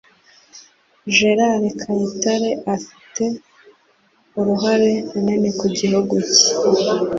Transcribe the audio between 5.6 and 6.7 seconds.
gihugu cye.